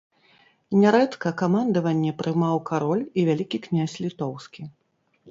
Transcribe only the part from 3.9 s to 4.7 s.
літоўскі.